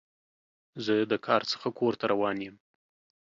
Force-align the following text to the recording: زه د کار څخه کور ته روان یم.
زه 0.85 0.95
د 1.11 1.13
کار 1.27 1.41
څخه 1.51 1.67
کور 1.79 1.93
ته 1.99 2.05
روان 2.13 2.37
یم. 2.45 2.55